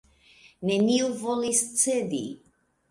[0.69, 2.25] Neniu volis cedi.